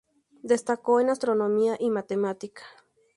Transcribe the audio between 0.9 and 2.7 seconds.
en astronomía y matemática.